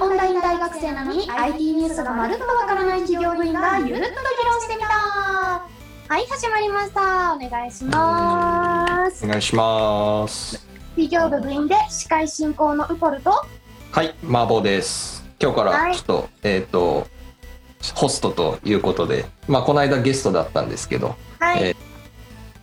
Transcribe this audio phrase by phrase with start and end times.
[0.00, 4.88] オンライン大学生なのに IT ニュースがまるっとわからない企業部員がゆるっと議論してみた。
[4.88, 7.34] はい始まりました。
[7.34, 9.24] お願いします。
[9.24, 10.66] お願いします。
[10.96, 13.30] 企業部部員で司会進行のウポルと。
[13.92, 15.24] はい麻婆です。
[15.40, 17.06] 今日からちょっと、はい、えっ、ー、と
[17.94, 21.83] ホストということでまあこの間ゲストだったんですけど、はい、えー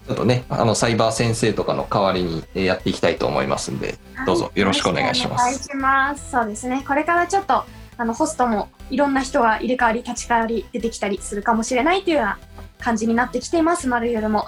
[0.08, 5.42] ちょっとね、あのサイバー先生とかの代わりにやっていきたいと思いますんで、どうぞよろしくお願いします。
[5.42, 6.32] お願いします。
[6.32, 6.84] そうですね。
[6.88, 7.64] これからちょっと
[7.98, 12.40] あのホストもいろんな人が入れ替わり立ち替わり出てきたりするかもしれないというような
[12.80, 13.88] 感じになってきています。
[13.88, 14.46] 丸夜も。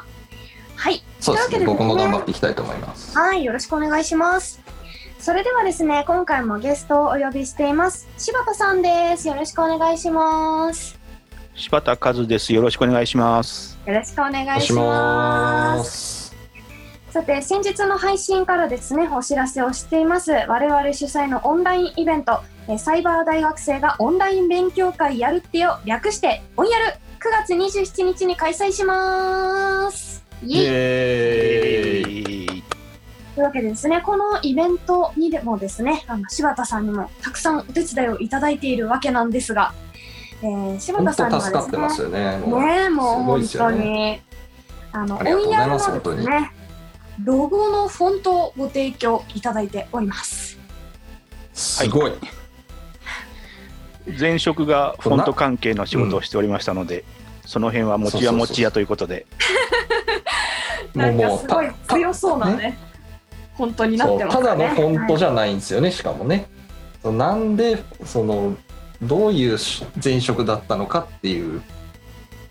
[0.75, 1.03] はい。
[1.19, 1.59] そうですね。
[1.59, 3.17] ね僕も頑張っていきたいと思います。
[3.17, 4.61] はい、よろしくお願いします。
[5.19, 8.09] それではですね、今回もゲストをお呼びしています。
[8.17, 9.27] 柴田さんです。
[9.27, 10.99] よろしくお願いします。
[11.55, 12.53] 柴田和です。
[12.53, 13.72] よろしくお願いします。
[13.85, 16.33] よろしくお願いします。
[17.09, 20.31] さて、先日の配信からですね、お知らせをしています。
[20.31, 22.41] 我々主催のオンラインイベント、
[22.77, 32.63] サイバー大学生がオンライン勉強会やるってよ、略して、オンやる !9 月27日に開催しますイエーイ
[33.35, 39.73] というわけでですね、このイベントにでもですね、あの柴田さんにもたくさんお手伝いをいただいているわけなんですが、
[40.43, 42.37] えー、柴田さんにはですね、助かってますよね。
[42.37, 44.23] ねもう本当に、ね、
[44.91, 46.51] あの、オンヤのですね、
[47.23, 50.59] ロゴのフォントをご提供いただいております。
[51.53, 52.11] すごい。
[52.11, 52.19] はい、
[54.19, 57.05] 前職がフォント関係の仕事をしておりましたので、うん、
[57.45, 59.25] その辺は持ちや持ちやということで。
[60.93, 62.77] なんかすごい強そうなね、ね
[63.55, 64.43] 本当になってますね。
[64.43, 66.49] ただのフォントじゃないんですよね、はい、しかもね。
[67.03, 68.55] なんでその
[69.07, 69.57] どういう
[70.03, 71.61] 前職だったのかっていう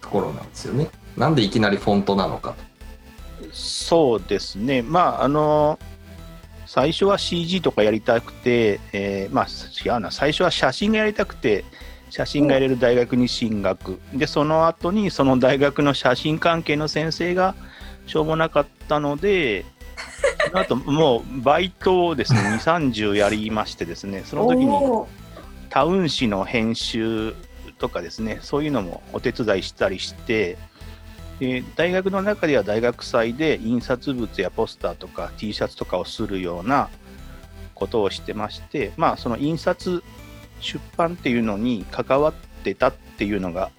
[0.00, 0.88] ところなんですよね。
[1.16, 2.54] なんでいきなりフォントなのか
[3.52, 4.82] そうですね。
[4.82, 5.78] まあ、あの、
[6.66, 9.46] 最初は CG とかやりたくて、えー、まあ、
[9.84, 11.64] 違うな、最初は写真がやりたくて、
[12.08, 13.98] 写真がやれる大学に進学。
[14.14, 17.54] で、その後にその大学の写真関係の先生が
[18.06, 19.64] しょうもなかったので、
[20.46, 24.66] その後もうバイトをですね、2、30やりましてですね、その時に
[25.72, 27.34] タウン誌の編集
[27.78, 30.58] とかですね、そういうのもお手伝いしたりして、
[31.40, 36.90] で大学の中では大学祭で印刷物やポスターとか T シャツとかをするような
[37.74, 40.04] ことをしてまして、まあ、その印刷、
[40.60, 43.70] 出版っていうのに関わってたっていうのが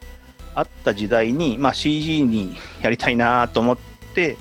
[0.55, 3.77] あった時代に、まあ、CG にやりたいなと思っ
[4.15, 4.35] て、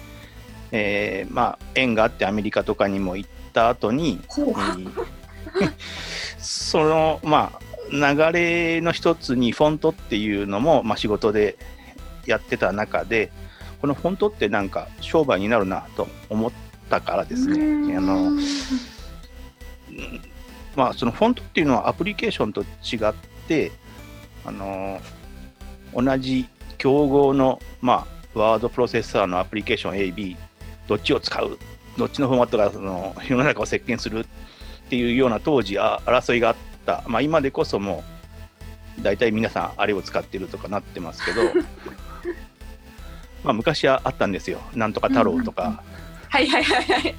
[0.71, 4.23] えー、まあ、縁があってアメリカとかにも行った後に、
[6.53, 11.57] その、まあ、流れの一つにフォントっていうのも、まあ、仕事で
[12.27, 13.33] やってた中で、
[13.81, 16.53] このフォントってなんか商売になるなと思っ
[16.89, 17.97] たからですね。
[17.97, 18.31] あの
[20.77, 22.65] まあ、そのフォントっていうのはアプリケーションと違
[23.11, 23.15] っ
[23.49, 23.73] て、
[24.45, 25.01] あの
[25.95, 26.49] 同じ
[26.79, 30.37] 競合の、まあ、ワードプロセッサーのアプリケーション AB、
[30.87, 31.59] どっちを使う、
[31.99, 34.25] どっちのフォーマットがその世の中を席巻する？
[34.93, 38.05] っていうような当時あ争いがあった、まあ、今でこそも
[38.99, 41.41] う大体皆さんあれを使ってるとかなってますけど。
[43.43, 44.61] まあ昔はあったんですよ。
[44.75, 45.83] なんとか太郎とか、
[46.29, 47.15] はいはいはいはい。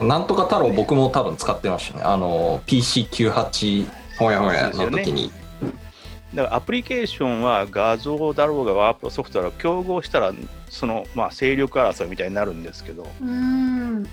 [0.04, 2.04] なんとか太郎僕も多分使ってましたね。
[2.04, 5.32] あの PC98 ほやほやの時に、
[6.34, 10.34] だからアプリケーションは画像だろうがワープロソフトだろうが競合したら
[10.68, 13.06] そのまあ勢力争いみたいになるんですけど。
[13.22, 14.06] うん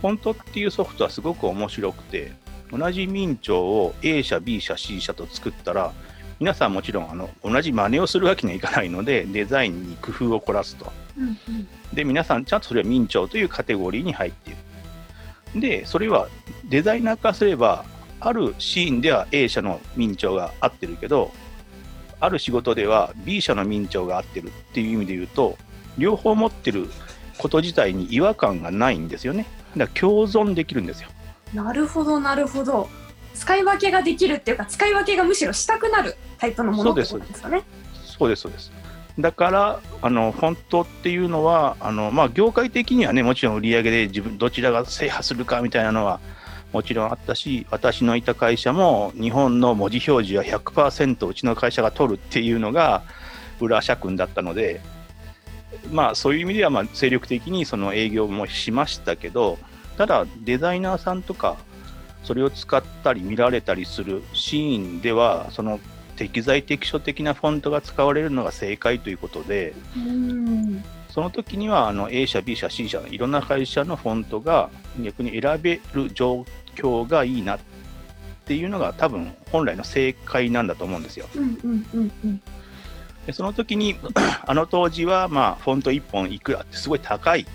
[0.00, 2.32] フォントっていうソフトはすごく面白くて、
[2.70, 5.92] 同じ明朝を A 社、B 社、C 社と作ったら、
[6.38, 10.92] 皆さんもちろんあの同じ真似をするわけにはいかないので、デザインに工夫を凝らすと。
[11.16, 14.54] うんうん、で、皆さんちゃんとそれは明朝というカテゴリーに入ってい
[15.54, 15.60] る。
[15.60, 16.28] で、それは
[16.68, 17.84] デザイナー化すれば、
[18.20, 21.32] あるシーンでは A 社の明朝が合ってるけど、
[22.20, 25.56] ある仕事では B 社の明朝が合ってるっていう意味で言うと、
[25.96, 26.88] 両方持ってる
[27.38, 29.46] こと自体に違和感がないんですよね。
[29.78, 31.08] だから共存できるんですよ。
[31.54, 32.88] なるほどなるほど。
[33.34, 37.62] 使い分けができるっていうか使い分けがむしろしたくなるタイプのものってことですかね。
[38.18, 38.72] そうですそうです。
[39.18, 46.20] だからあのフォントっていうのはあの、まあ、業界的にはねもちろん売り上げで自分どちらが制覇するかみたいなのは
[46.72, 53.02] もちろんあったし私のいた会社も日本の文字表示は100%うちの会社が取るっていうのが
[53.60, 54.80] 裏社訓だったので
[55.90, 59.58] まあそういう意味ではまあ精力的にその営業もしましたけど
[59.98, 61.56] ただデザイナーさんとか
[62.22, 65.80] それを使ったり見られたりするシーンではその
[66.16, 69.74] 適材適所的なフォントが使われるのが正解ということで
[71.10, 76.44] その時にはあの A 社 B 社 C 社いろんな会社のフォントが逆に選べる状
[76.76, 77.60] 況がいいなっ
[78.44, 81.26] ていうのが多分本来の正解なんだと思うんですよ。
[83.26, 83.96] でその時に
[84.46, 87.46] あの当時はまあフォント1本いくらってすごい高い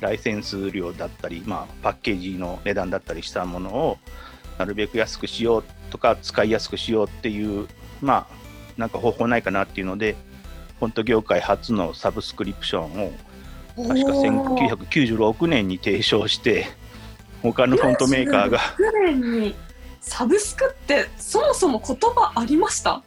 [0.00, 3.98] ライセンス料だったり、まあ、パッケージの値段だったりしたものを
[4.58, 7.68] なるべく安くしようとか使いやすくしようっていう
[8.00, 8.34] まあ
[8.76, 10.16] なんか方法ないかなっていうので
[10.78, 13.12] フォント業界初のサブスクリプションを
[13.76, 14.68] 確かおー。
[14.68, 16.66] 1996年に提唱して
[17.42, 19.54] 他のフォントメーカーが96年に
[20.00, 23.02] サブスクってそもそも言葉ありました？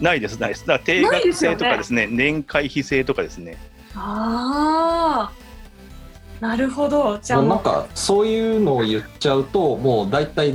[0.00, 0.66] ないですないです。
[0.66, 3.56] だから定額制とかですね年会費制とかですね。
[3.94, 5.43] ああ
[6.44, 7.18] なるほど。
[7.22, 10.52] じゃあなんかそういうのを言っちゃうともう大体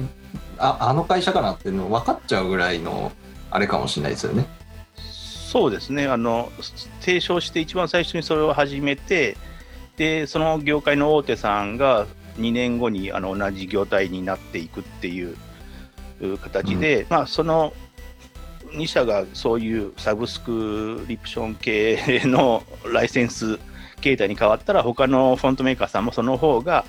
[0.60, 3.12] ああの会社かなっていうの分かっちゃうぐらいの
[3.50, 4.46] あれかもしれないですよね。
[4.96, 6.06] そうですね。
[6.06, 6.52] あの
[7.00, 9.36] 提唱して一番最初にそれを始めて
[9.98, 12.06] でその業界の大手さんが
[12.38, 15.36] 2年後にあの同じ業態になっていくっていう
[16.22, 17.74] う形で、まあその
[18.74, 22.62] 2社がそういうサブスクリプション系の
[22.94, 23.58] ライセンス
[24.00, 26.86] 形態に変わったら他のフォントメーカーさんもその方が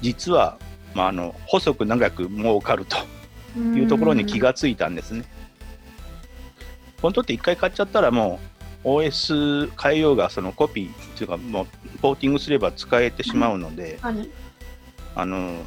[0.00, 0.58] 実は、
[0.94, 2.96] まあ、あの細く長く儲かると
[3.58, 5.24] いうところに気がついたんですね。
[7.00, 8.38] フォントって一回買っちゃったらも
[8.84, 11.66] う OS 変えようがそのコピーっていうかもう
[11.98, 14.30] ポーティングすれば使えてしまうので、何
[15.14, 15.62] あのー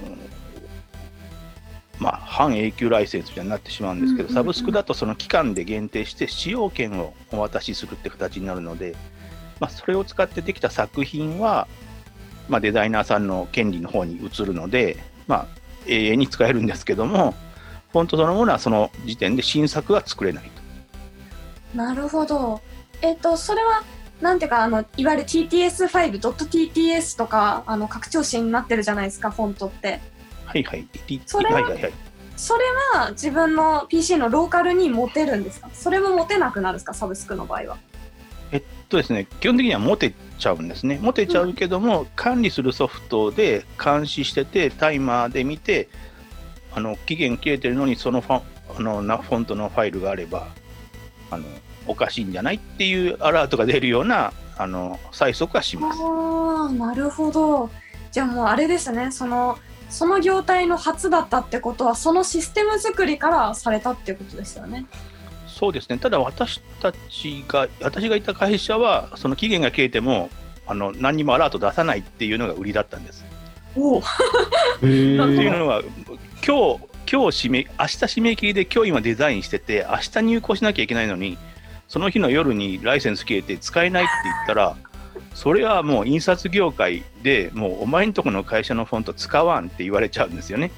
[1.99, 4.35] まあ半永久ライセンスになってしまうんですけど、うんうんうん。
[4.35, 8.95] サブスクだとその期間で限定して使用権をお渡しするって形になるので、
[9.59, 11.67] まあ、それを使ってできた作品は、
[12.49, 14.97] まあ、デザイナーさんの権利の方に移るので、
[15.27, 15.47] まあ、
[15.87, 17.33] 永遠に使えるんですけども
[17.91, 21.77] フォントそのものはその時点で新作は作れないと。
[21.77, 22.61] なるほど
[23.01, 23.83] えっ、とそれは
[24.21, 29.99] なんていうかあのいわゆる TTS ファイル .tts とかあの拡張子になってるじゃないですかフォントって
[30.45, 30.87] はいはい。
[31.25, 31.93] それははいはいはい。
[32.37, 32.63] それ
[32.93, 35.69] は自分の PC のローカルに持てるんですか？
[35.73, 36.93] それも持てなくなるんですか？
[36.93, 37.77] サブスクの場合は
[38.85, 40.99] とですね、基本的には持てちゃうんですね。
[41.01, 45.89] 持てちゃうけども、管理するソフトで監視してて、タイマーで見て、
[46.73, 48.41] あの期限切れてるのに、そのフォン
[48.77, 50.47] あのなフォントのファイルがあれば
[51.31, 51.45] あの、
[51.87, 55.99] おかしいんじゃないっていうアラートが出るようなあの催促はします。
[56.73, 57.69] なるほど
[58.11, 59.57] じゃあもうあれですねその
[59.89, 64.85] その業態の初だったってことはそのシステム作りからされたってことですよね
[65.57, 70.29] そうですね、ただ私たちが、私がいた会社は、その期限が切れても、
[70.67, 73.23] あの何にもアラート出さないっていうのが売りだったんです。
[73.77, 74.01] おっ
[74.81, 75.81] ていうのは、
[76.45, 76.79] 今日、
[77.09, 81.37] 今日締め、明日締め切りで今日今デザインしてて、明日入稿しなきゃいけないのに、
[81.87, 84.75] その日の夜にライセンス切れて使えないって言ったら、
[85.33, 90.71] それはもう印刷業界でもうお前んとこの会社のフォント使わんって言われちゃうんですよね。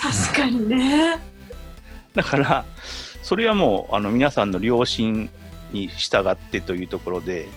[0.00, 1.18] 確かにね
[2.14, 2.64] だから、
[3.26, 5.28] それはもうあの皆さんの良心
[5.72, 7.48] に従ってというところで、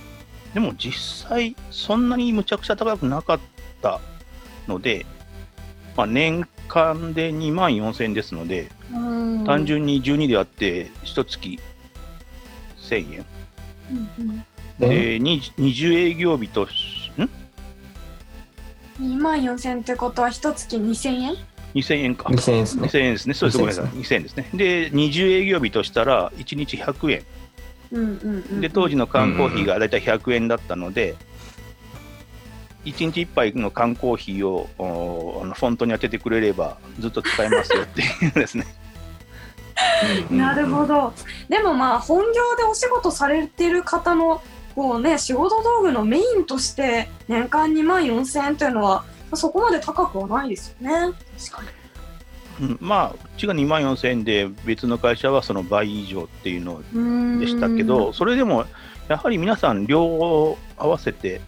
[0.55, 3.39] でも実際、そんなにむちゃくちゃ高くなかっ
[3.79, 4.01] た
[4.67, 5.05] ので、
[5.95, 9.45] まあ、年間で2万4000円ですので、うん。
[9.45, 11.59] 単純に12であって、一月
[12.79, 13.25] 1000円。
[13.91, 14.45] うんうん。
[14.79, 17.29] で、に20営業日とし、ん
[18.99, 21.35] ？2万4000ってことは一月2000円？
[21.75, 22.29] ?2000 円か。
[22.29, 22.87] 2000円ですね。
[22.87, 23.33] 2000円ですね。
[23.33, 23.57] そうです。
[23.57, 23.91] ごめんなさい。
[23.97, 24.49] 2000円ですね。
[24.53, 27.23] で、20営業日としたら、1日100円。
[27.91, 31.15] うんうんうんで、当時の缶コーヒーがだいたい100円だったので、
[32.85, 38.65] 1日1杯の缶コーヒーをおあのフォントに当ててくれれば、ずっと使えますよっていうですね。
[40.29, 41.13] なるほど
[41.47, 44.41] でもまあ本業でお仕事されてる方の
[44.75, 49.05] こうね仕事道具のメインとして年間2万4000円というのは
[49.35, 51.13] そこまで高くはないですよね。
[51.37, 51.71] 確か
[52.59, 52.67] に。
[52.67, 52.77] うん。
[52.81, 56.81] まあ、うちが2万4000円で、別の会社はその倍以上っていうの
[57.39, 58.65] でしたけど、それでも
[59.07, 61.41] やはり皆さん、両方合わせて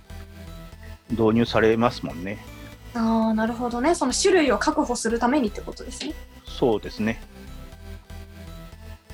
[1.10, 2.38] 導入されますもんね。
[2.94, 3.96] ああなるほどね。
[3.96, 6.14] その種類を確保するためにってことですね。
[6.46, 7.22] そうですね。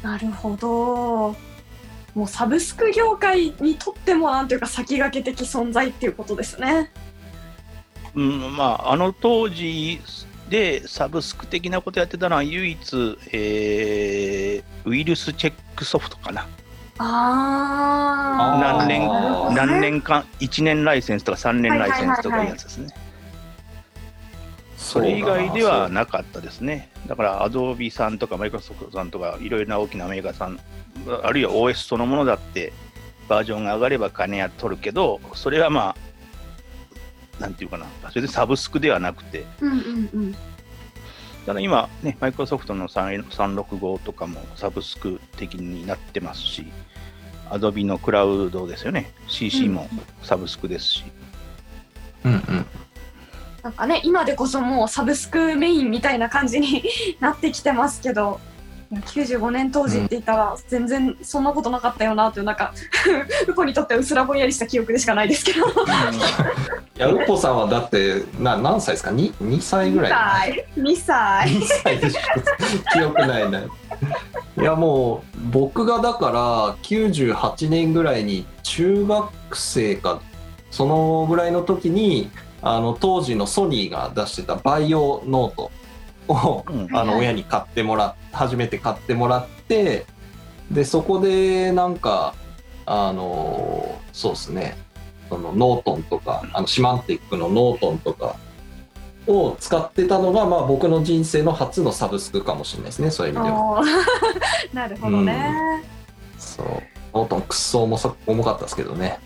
[0.02, 1.36] なるほど。
[2.18, 6.92] もうサブスク業界にとってもなんていうか先駆け的存在っていうことですね
[8.18, 10.02] うん、まあ、あの当時
[10.50, 16.48] でサブスク的なことやってたのは唯一、えーウイルスチェックソフトかな。
[17.00, 19.08] ああ何年
[19.54, 22.88] 何年間、1年ライセンスとか3年ライセンスとかいうやつですね。
[24.78, 26.90] それ以外ではなかったですね。
[27.08, 30.58] だから、アドビさんとかマイクロソフトさんとか、いろいろな大きなメーカーさん、
[31.24, 32.72] あるいは OS そのものだって、
[33.28, 35.96] バージョンが上がれば金は取るけど、それはまあ、
[37.40, 40.36] なんていうかな、それでサブスクではなくて、うんうんうん。
[41.46, 46.66] ただ今、ね、マイクロソフトの365とかもサブスク的になってますし、
[47.50, 49.88] アドビのクラウドですよね、CC も
[50.24, 51.04] サブスクですし。
[52.26, 52.66] うんうん。
[53.68, 56.84] なんかね今でこそもうサブスクメインみたいな感じに
[57.20, 58.40] なってきてますけど
[58.90, 62.74] いや95年当時って言ったら全然そんなことなかったよなというなんか
[63.46, 65.66] ウポにとってはうすらぼんやりした記憶でしかないですけど
[66.98, 70.10] いや、ウッポさんはだって、な何歳ですか？2, ?2 歳ぐら
[70.48, 72.20] い？2歳2歳2歳でしょ。
[72.94, 73.68] 記憶ないね。
[74.58, 80.22] いや、もう、僕がだから、98年ぐらいに中学生か、
[80.72, 82.32] そのぐらいの時に、
[82.64, 85.72] あの、当時のソニーが出してたバイオノート
[86.28, 90.06] を、うんあのはい親に買ってもらっ初めて買ってもらって
[90.72, 92.36] でそこでなんか
[92.86, 94.78] あのそうですね
[95.30, 98.36] そのノートンとかあのシマンティックのノートンとか
[99.28, 103.12] を使ってたのが、まあ、僕の人生の初のサブスクかもしれないですね。
[103.12, 103.84] そういう意味では。
[104.74, 105.84] なるほどね、
[106.38, 106.68] そう。
[107.14, 109.20] ノートンくっそ重さ重かったですけどね。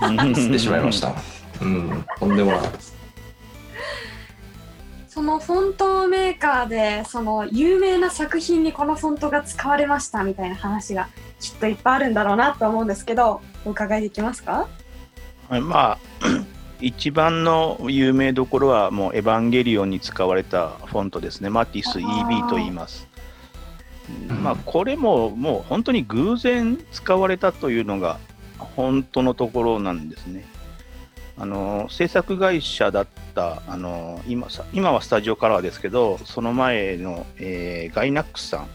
[0.34, 1.12] 捨捨てしまいました。
[1.62, 2.98] うん、とんでもないです。
[5.08, 11.08] そのフォントメーカーでその有名な作品にこのフォントが使われましたみたいな話が
[11.40, 14.68] きっといっぱいあるんだろうなと思うんですけどお伺いできますか？
[15.48, 15.98] はいまあ、
[16.78, 23.08] 一番の有名どころは、もうエヴァンゲリオンに使われたフォントですね、マティス EB と言います。
[24.28, 24.42] うん。
[24.42, 28.18] まあ、これももう本当に偶然使われたというのが
[28.58, 30.44] 本当のところなんですね。
[31.40, 38.68] あの制作会社だったあの今さ今はスタジオカラーですけどその前の、えーガイナックスさん。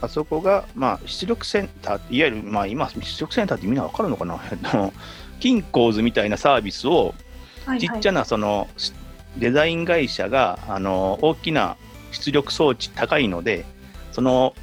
[0.00, 4.38] あそこが、まあ、出力センターいわゆる、まあ、今出力センターってみんなわかるのかな？
[4.72, 4.92] あの
[5.40, 7.14] 金鉱図みたいなサービスを
[7.64, 8.92] はいちっちゃなそのし
[9.36, 11.76] デザイン会社があの大きな
[12.12, 13.64] 出力装置高いので
[14.12, 14.54] その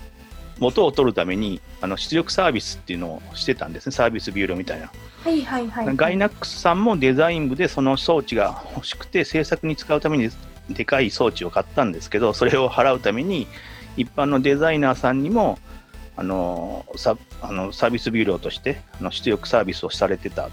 [0.60, 3.92] 元を取るためにあの出力サービスっていうのをしてたんですね。
[3.92, 4.92] サービスビューロみたいな、
[5.24, 10.30] はいはいはいガイナックスさんもデザイン部でその装置が欲しくて制作に使うために
[10.70, 13.48] でかい装置を買ったんですけどそれを払うために
[13.98, 15.60] 一般のデザイナーさんにも
[16.18, 20.50] あのサあのサービスビューローとしてあの出力サービスをされてた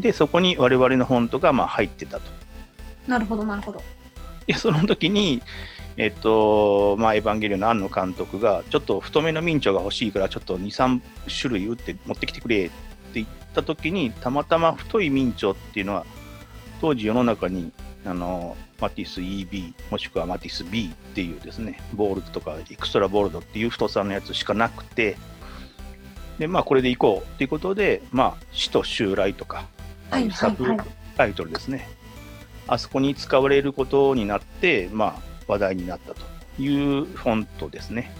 [0.00, 2.22] でそこに我々のフォントがまあ入ってたと。
[3.06, 3.82] なるほどなるほど。
[4.46, 5.42] でその時に、
[5.96, 11.00] えっとまあ、エヴァンゲリオンの庵野監督が、ちょっと太めの明朝が欲しいから、ちょっと2、3
[11.40, 12.74] 種類打って持ってきてくれって
[13.14, 16.06] 言った時に、たまたま太い明朝っていうのは、
[16.80, 17.72] 当時世の中に
[18.06, 25.16] あのマティス EB、もしくはマティス B っていうですね、ボールドとかエクストラボールドっていう太さのやつしかなくて、
[26.38, 29.66] で、まあ、これでいこうっていうことで、まあ、死と襲来とか、
[30.10, 30.78] はいはいサブはい
[31.16, 31.88] タイトルですね。
[32.66, 36.22] あそこに使われることになって、まあ、話題になったと
[36.58, 38.12] いうフォントですね。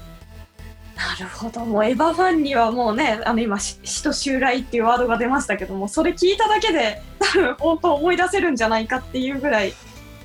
[0.97, 9.73] なるほどもうエヴァファンにはもうねあの今し死と襲来っていうワードが出ましたけどもそれ聞いただけで 多分本当思い出せるんじゃないかっていうぐらい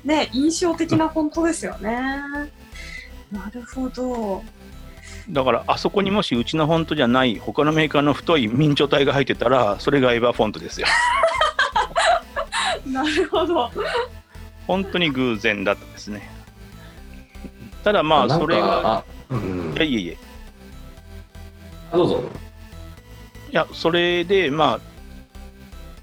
[0.04, 1.90] ね印象的なフォントですよね
[3.32, 4.44] なるほど
[5.30, 10.86] だから、あそこにもしうちのフォントじゃない、他のメーカーの太い明朝体が入ってたら、それがエヴァフォントですよ。
[12.92, 13.70] なるほど
[14.66, 16.28] 本当に偶然だったですね。
[17.84, 20.16] ただまあ、それが、あうんいやいやいや、い
[21.92, 22.46] どうぞ。
[23.56, 24.80] や、それで、まあ、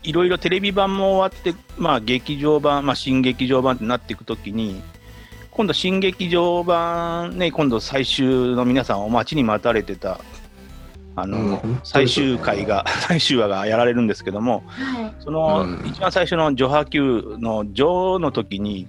[0.02, 4.82] いろいろテレビ版も終わって、まあ、劇場版、まあ、新劇場版ってなっていくときに、
[5.52, 10.20] 今度、新劇場版、ね、今度、最終の皆さんお待ちに待たれてた、
[11.16, 11.80] あの、うん。
[11.84, 15.14] 最終回が、 最終話がやられるんですけども、はい。
[15.20, 15.82] その、うん。
[15.86, 17.84] 一番最初の序波級の序
[18.20, 18.88] の時に、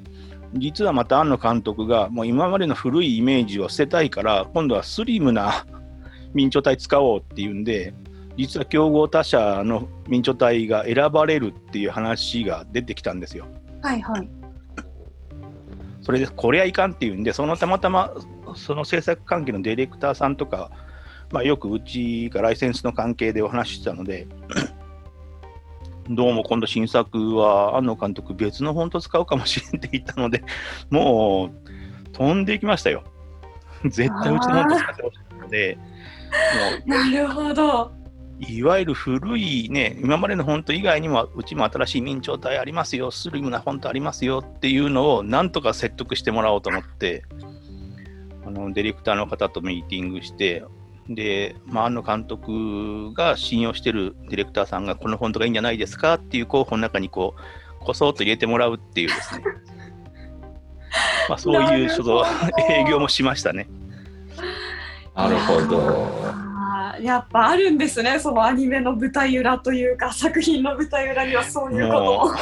[0.55, 5.67] 実はまた庵野監督が、もう今までの古いイメージを捨てたいから、今度はスリムな
[6.33, 7.95] 明朝体使おうっていうんで、
[8.37, 13.47] 実は競合他社の明朝体が選ばれるっていう話が出てきたんですよ。
[13.83, 14.29] はいはい。
[16.03, 18.13] それで、これはいかんっていうんで、そのたまたま、
[18.57, 20.71] その制作関係のディレクターさんとか、
[21.31, 24.27] まあ、よくうちがライセンスの関係でお話ししてたので、
[26.11, 30.45] どうも今度新作は庵野監督別のフォント使うかもしれんって言ったので、
[30.91, 33.05] もう飛んでいきましたよ。
[33.85, 35.79] 絶対うちのフォント使ってほしいので、
[36.87, 37.93] もなるほどう
[38.39, 47.25] いわゆる古いね、今までのフォント以外にも、うちも新しい明朝体ありますよ、スリムなフォントありますよっていうのをなんとか説得してもらおうと思って、
[48.47, 50.65] あのディレクターの方とミーティングして、
[51.09, 57.35] で、まあ、庵野監督が信用してるディレクターさんが、このフォントがいいんじゃないですかっていう候補の中にこ
[57.81, 59.45] う、こそっと入れてもらうっていうですね。
[61.29, 62.27] まあ、そういうちょっと
[62.71, 63.69] 営業もしましたね。
[65.15, 66.45] なるほど。
[67.01, 72.35] やっぱあるんですねそのアニメの舞台裏というか作品の舞台裏にはそういうこ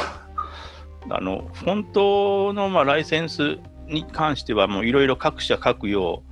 [1.09, 6.23] とあの本当のまあライセンスに関してはもういろいろ各社各用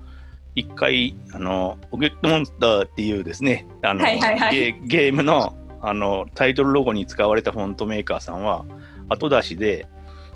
[0.56, 4.56] 一回あの「ポケットモンスター」っていうですねあの、はいはいはい。
[4.56, 8.66] ゲゲームのあのタイトルロゴに使われたフォントメーカーさんは
[9.10, 9.88] 後出しで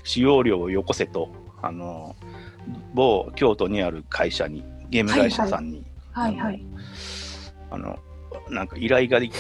[0.04, 1.30] 使用料をよこせと
[1.62, 2.16] あの
[2.94, 6.66] 某京都にある会社にゲーム会社さんに、はいはい。
[7.70, 8.00] あの
[8.50, 9.32] なんか依頼がい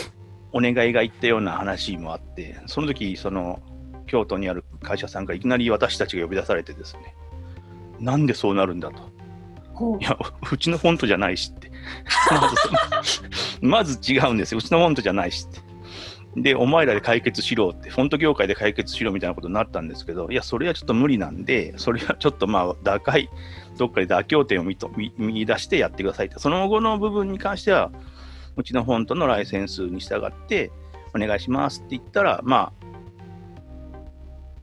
[0.51, 3.61] お願いがいったような話もあってその時その
[4.07, 7.15] 京都にある会社さんからいきなり私たちが呼び出されてですね
[7.99, 9.14] なんでそうなるんだと
[9.99, 10.17] いや
[10.51, 11.71] うちのフォントじゃないしって。
[12.31, 14.59] まずそまず違うんですよ。
[14.59, 15.65] うちのフォントじゃないしって。
[16.37, 23.29] でお前らで解決しろってフォント業界で解決しろみたいなことになったんですけどいやそれはちょっと無理なんでそれはちょっとまあ打開
[23.77, 26.39] どっかで妥協点を見と見見出してやってくださいって。
[26.39, 27.89] その後の部分に関しては
[28.57, 30.71] うちのフォントのライセンスに従って
[31.15, 32.85] お願いしますって言ったらまあ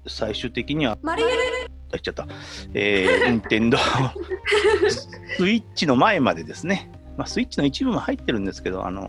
[0.06, 0.98] 最終的には
[1.92, 2.26] 言っちゃった。
[2.74, 3.78] えー、任天堂。
[5.36, 9.08] スイッチの前までですね、まあ、スイッチの一部も入ってるんですけど、あの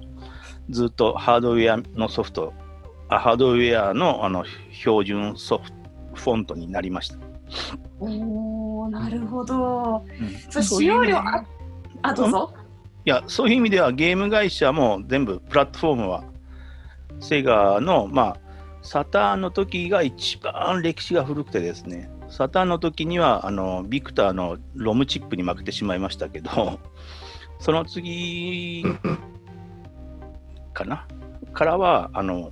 [0.69, 2.53] ずっとハードウェアのソフト、
[3.09, 7.17] あハードウェアのあの標準ソフトフォントになりました。
[7.99, 10.05] おーなるほど。
[10.19, 10.51] うん。
[10.51, 11.43] そ使用量あ
[12.01, 12.53] あどうぞ。
[13.05, 16.23] いや、そういう意味ではゲーム会社も全部プラットフォームは、
[17.19, 18.37] セガの、まあ、
[18.81, 26.79] サターンの時が一番歴史が古くてですね、サタンの時にはあのビクターのロムチップに負けてしまいましたけど、
[27.59, 28.83] その次
[30.73, 31.07] かな？
[31.53, 32.51] からはあの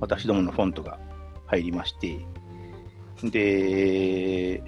[0.00, 0.98] 私どものフォントが
[1.46, 2.20] 入りまして、
[3.22, 4.62] で、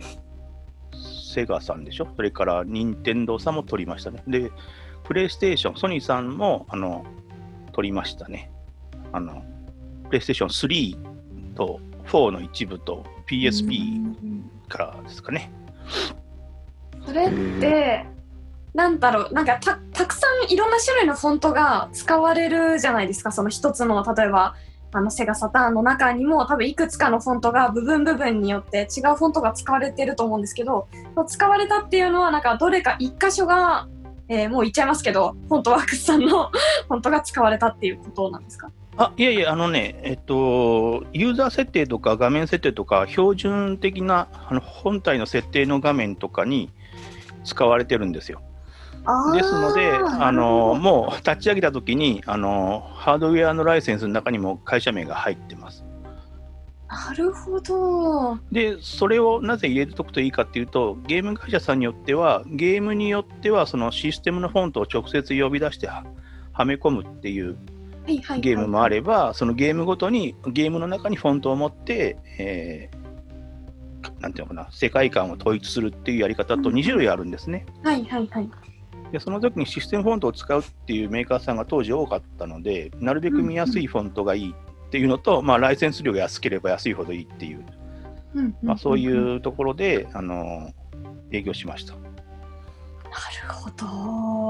[1.34, 2.08] セガさんでしょ？
[2.16, 4.22] それから任天堂さんも取りましたね。
[4.26, 4.50] で、
[5.04, 7.04] プレイステーション、ソニーさんもあの
[7.72, 8.50] 取りましたね。
[9.12, 9.44] あの、
[10.06, 14.02] プレイステーション3と4の一部と PSP
[14.68, 15.50] からですかね。
[17.06, 18.06] それって
[18.74, 23.32] なんだろうなんかたたくさんいろんな種類のフォントが使われるじゃないですか。
[23.32, 24.54] その一つの例えば
[24.92, 30.88] あのセガサターンの中にも多分いくつかのフォントが部分部分によって違うフォントが使われてると思うんですけど
[31.26, 33.88] 使われたっていうのはなんかどれか一箇所が、
[34.28, 36.50] えーもう言っちゃいますけどフォントワークスさんの
[36.88, 38.70] フォントが使われたっていうことなんですか？
[38.98, 46.70] あ、いやいや、あのね、えっと、ユーザー設定とか画面設定とか、標準的なあの本体の設定の画面とかに
[47.44, 48.40] 使われてるんですよ。
[49.34, 55.84] ですので、あのもう立ち上げたときにあの、ハードウェアのライセンスの中にも会社名が入ってます。
[56.88, 66.04] なるほどで、それをなぜ入れておくといいかっていうと、ゲーム会社さんによっては、ゲームによっては、そのシステムのフォントを直接呼び出しては
[66.52, 67.56] はめ込むっていう
[68.06, 68.40] はいはいはい。
[68.40, 73.06] ゲームもあれば、そのゲームごとに、ゲームの中にフォントを持って、えー
[74.20, 77.66] なんていうのかな、世界観を統一するっていうやり方と2種類あるんですね。
[77.82, 78.50] はいはいはい。
[79.12, 87.64] で、その時にシステムフォントを使うっていうメーカーさんが当時多かったので、なるべく見やすいフォントがいいっていうのと、まあ、ライセンス料が安ければ安いほどいいっていう、
[88.34, 90.72] うんうんまあ、そういうところで、あの
[91.30, 91.94] 営業しました。
[93.16, 93.70] なるほ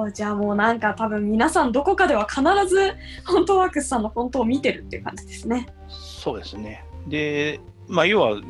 [0.04, 0.10] ど。
[0.10, 5.66] じゃあもうなんか多分皆さんどこかでは必ずフォントワークスさんのフォントを見てるっていう感じですね。
[5.88, 6.84] そうですね。
[7.06, 8.40] で、まあ、要は、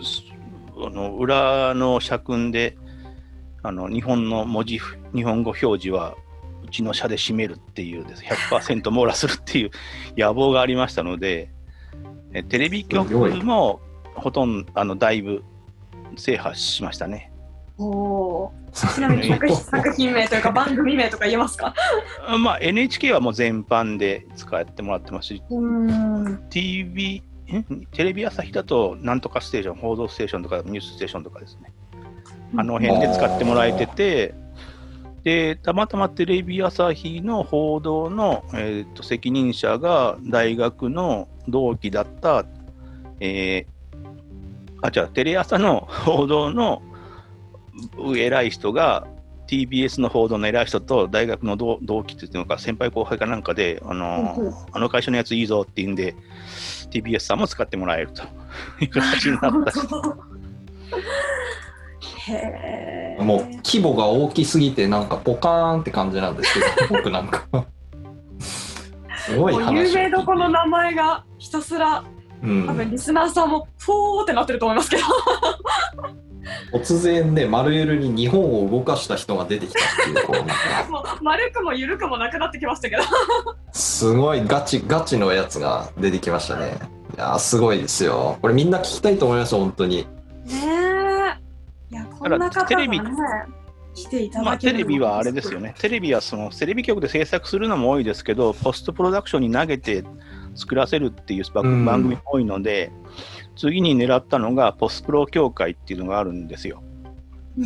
[0.78, 2.76] あの裏の社訓で、
[3.62, 4.80] あの日本の文字、
[5.14, 6.14] 日本語表示は
[6.64, 9.70] うちの社で占めるっていうです、100%網羅するっていう
[10.16, 11.50] 野望がありましたので、
[12.48, 13.80] テレビ局も
[14.14, 15.44] ほとんど、あのだいぶ
[16.16, 17.32] 制覇しましたね。
[17.78, 18.52] お。
[18.72, 21.74] ちなみに作品 作品名というか番組名とか言えますか？
[22.26, 25.42] あまあ、NHK はもう全般で使ってもらってますし。
[26.50, 31.72] TV、んテレビ朝日だと、なんとかステーション、報道ステーションとか、ニュースステーションとかですね。
[32.56, 34.34] あの辺で使ってもらえてて、
[35.24, 42.44] で、たまたまテレビ朝日の報道の、えーと責任者が大学の同期だった、
[43.20, 43.66] えー
[44.82, 46.82] あ、じゃあ、テレ朝の報道の
[48.16, 49.06] 偉い人が、
[49.46, 56.14] TBS の報道の偉い人と大学の同同期っていうのか、先輩後輩かなんかで、あのうんうんあの会社のやついいぞっていうんで、
[56.90, 58.22] TBS さんも使ってもらえると
[58.80, 59.78] いう形になったし。
[62.28, 63.22] へえ。
[63.22, 67.44] もう規模が大きすぎてなんかポカーンって感じなんですけど僕なんか
[69.16, 72.04] すごい有名どこの名前がひたすら
[72.42, 75.02] うん多分リスナーさんもフォーってなってると思いますけど。
[76.72, 80.54] 突然ね、丸ゆるに日本を動かした人が出てきたっていう、こうなんか
[80.90, 83.02] もう丸くも緩くもなくなってきましたけど。
[83.72, 86.78] すごいガチ、ガチのやつが出てきましたね。
[87.16, 88.38] いやー、すごいですよ。
[88.42, 89.96] これみんな聞きたいと思います、本当に。
[89.98, 90.06] ね
[91.90, 91.94] え。
[91.94, 93.10] いや、こんな方がテレビね、
[93.94, 100.04] 来ていたまあ、だけるのテレビはあれですよね、テレビはそのテレビ局で制作するのも多いですけど、ポストプロダクションに投げて
[100.54, 102.92] 作らせるっていう番組も多いので、
[103.56, 106.82] 次に狙ったのがポスプロ協会っていうのがあるんですよ。
[107.58, 107.64] いわ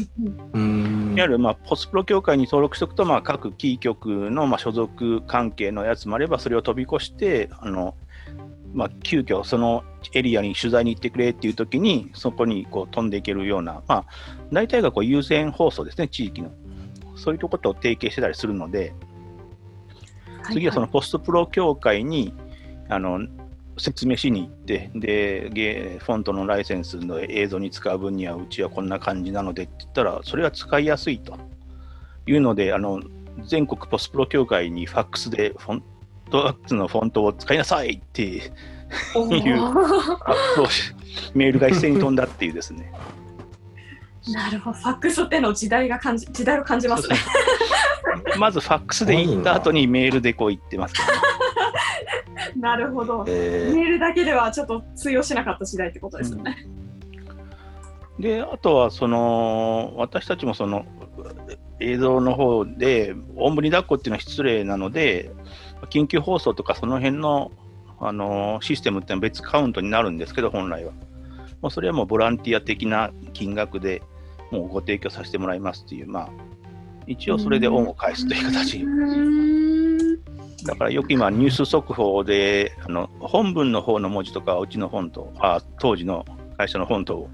[1.17, 7.95] ゆるまあポスプロ協会に登録しておくと、まあ、各キー局のまあ所属関係のやつもあれば、それを飛び越して、あの
[8.73, 9.83] まあ、急遽その
[10.15, 14.05] エリアに取材に行ってくれっていう時に、そこにこう飛んでいけるような、まあ、
[14.53, 16.53] 大体がこう優先放送ですね、地域の。
[17.17, 18.95] そういうとことを提携してたりするので、
[20.53, 22.33] 次はそのポストプロ協会に
[22.89, 23.21] あの
[23.81, 31.39] 説明しに行ってでゲフォントのライセンスの映像に使う分にはうちはこんな感じなのでって言ったらそれは使いやすいと
[32.27, 33.01] いうのであの
[33.47, 35.83] 全国ポストプロ協会にファックスでフォン
[36.31, 38.53] トワックスのフォントを使いなさいっていう
[41.35, 42.93] メールが一斉に飛んだっていうですね。
[44.29, 47.17] なるほど、ファックスっての時代が感じ、時代を感じますね。
[48.39, 51.21] まずファックスで行った後にメールでこう言ってますから、ね、
[52.59, 53.25] なるほど。
[53.29, 56.67] えメールだけではちょっと通用しなかった時代ってことですよね。
[58.19, 60.85] であとはその私たちもその
[61.81, 65.31] 映像の方でおんぶに抱っこっていうのは失礼なので
[65.89, 67.51] 緊急放送とかその辺の
[67.99, 70.93] あのシステムっていうのは別カウントになるんですけど本来は。
[71.61, 74.03] もうそれはもうボランティア的な金額で
[74.51, 76.31] もうご提供させてもらいますっていうまあ
[77.07, 78.79] 一応それで恩を返すという形。
[78.79, 79.80] うーん
[80.65, 86.25] だからよく今ニュース速報であの本文の方の文字とかはうちの本とあ当時の
[86.57, 87.31] 会社の本とを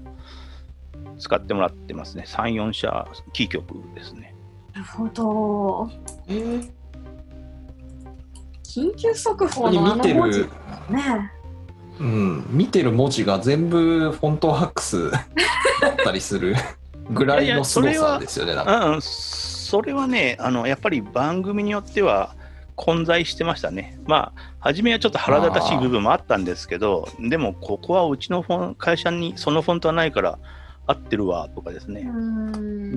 [1.19, 4.35] 使ってもらってますね3、4社キー局ですね
[4.73, 5.91] なるほど。
[6.27, 6.69] ー
[8.63, 10.45] 緊急速報ここに見てのあの文字る、
[10.91, 11.31] ね。
[11.99, 16.55] うん、見てる文字が全部フォントワックスだったりする
[17.09, 18.53] ぐらいのすごさですよね。
[18.53, 22.35] なんかうん、それはねあのやっぱり番組によっては
[22.77, 30.39] 混在してましたねまあ初めはちょっと腹立たしい部分もあったんですけどでもここはうちのフォン会社にそのフォントはないから
[30.85, 32.09] 合ってるわとかですね、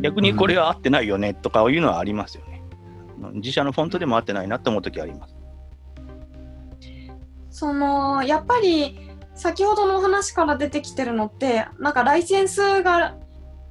[0.01, 2.63] 逆にこれは合ってないよねとかいうのはありますよね。
[3.35, 5.37] 自社のフォントでも合ってないなって思うときあります。
[7.51, 8.97] そのやっぱり
[9.35, 13.17] 先ほどのお話から出てきてるのってなんかライセンスが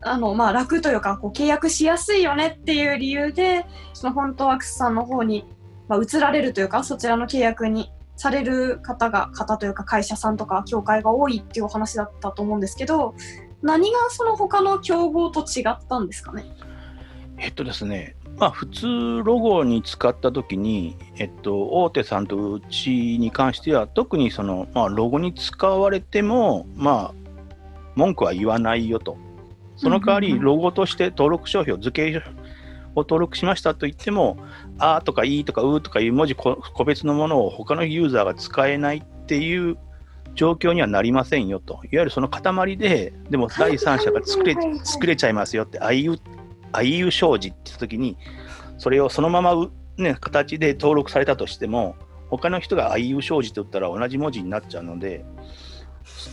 [0.02, 5.46] あの、まあ、楽というかこう契約しやすいよねっていう理由でそのフォントワークスさんの方に、
[5.90, 13.16] まあ、移られるというかそちらの契約にされる方が方というか会社さんとか協会が多いっていうお話だったと思うんですけど
[13.62, 16.46] 何がその他の競合と違ったんですかね？
[17.38, 27.14] えっとですね、まあ普通ロゴに使ったときに、えっと、大手さんとうちに関しては特にその、まあ、ロゴに使われても、まあ、
[27.96, 29.18] 文句は言わないよと。
[29.78, 32.18] その代わりロゴとして登録商標、図形
[32.96, 34.38] を登録しましたと言っても、
[34.80, 39.78] あーとかいいとかうーとかいう文字こ個別のものを他のユーザーが使えないっていう
[40.36, 41.74] 状況にはなりませんよと。
[41.74, 46.14] いわゆるその塊で、でも第三者が作れ作れちゃいますよって、ああいう、
[46.72, 48.18] ああいう商事って言ったときに、
[48.78, 51.96] それをそのままう、ね、形で登録されたとしても、
[52.30, 55.26] 他の人がああいう商事って言ったら同じ文字になっちゃうので、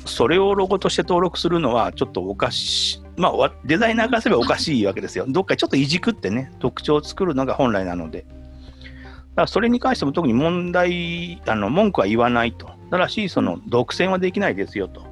[0.05, 5.27] それをロゴとして登録するのはちょっとおかしい、まあわ、デザイナーからすればおかしいわけですよ。
[5.29, 8.23] どっかちょっといじくってね、特徴を作るのが本来なので。
[8.23, 12.71] だからそれに関しても特に問題、あの文句は言わないと。
[12.91, 15.03] ただし、その独占はできないですよと。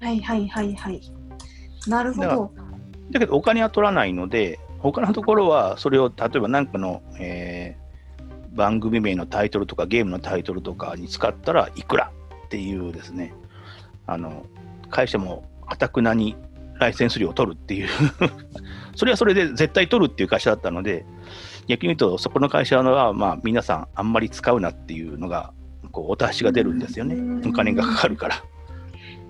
[0.00, 1.00] はいはいはいはい
[1.86, 2.52] なるほど
[3.10, 7.82] だけどお金は取らないので、他のところはそれを例えば何かの、えー
[8.54, 12.12] 番組名のタイトルとかゲームのタイトルとかに使ったらいくら
[12.46, 13.34] っていうですね、
[14.06, 14.46] あの
[14.90, 16.36] 会社もかたくなに
[16.78, 17.88] ライセンス料を取るっていう、
[18.96, 21.06] それはそれで絶対取るっていう会社だったので、
[21.68, 25.52] 逆に言うと、そこの会社は、まあ、皆さんあんまり使うなっていうのが、
[25.92, 27.18] こうお達しが出るんですよねう。
[27.20, 28.36] んお金がかかるから。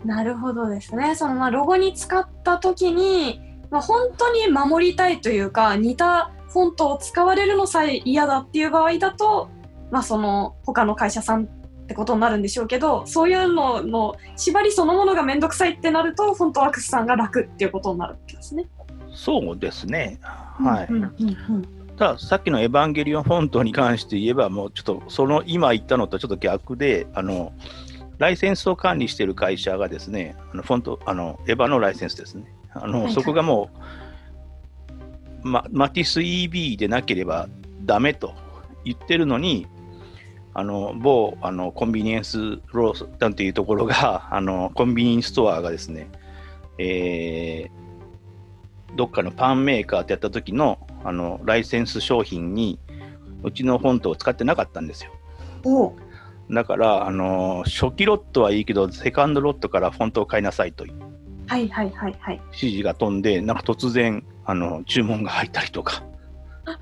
[0.04, 1.14] なるほどですね。
[1.14, 9.48] そのまあロゴに使った時に、まあ、本当に守りたいというか似たフォントを使われるのさえ嫌だっていう場合だと、
[9.90, 11.48] まあ、その他の会社さん
[11.82, 18.68] ってことになるんでしょうけどそういうのの縛りそのものが面倒くさいってなるとフォントワークスさんが楽っていうことになるわけですね。
[19.14, 20.18] そうですね。
[20.22, 20.92] はい。
[20.92, 27.52] うんうんうんたださっきのエヴァンゲリオンフォントに関して言えば、もうちょっとその今言ったのとちょっと逆で、あの
[28.18, 33.70] ライセンスを管理している会社がですね、あのフォントあのエヴァのライセンスですね、あの、そこがも
[35.44, 37.48] う、ま、マティス EB でなければ
[37.84, 38.34] ダメと
[38.84, 39.66] 言ってるのに、
[40.54, 46.08] あの某あのコンビニエンスロースなんていうところが、 あのコンビニストアがですね、
[46.78, 47.82] えー
[48.94, 52.78] どっかのパンメーカーってやった時のあのライセンス商品に
[53.42, 55.12] うちのフォントを使ってなかったんですよ。
[55.64, 55.94] お
[56.50, 60.94] だから、あの初期ロットはいいけど、セカンドロットからフォントを変えなさいという
[61.46, 62.40] はいはいはいはい。
[62.48, 66.02] 指示が飛んで、なんか突然、あの注文が入ったりとか、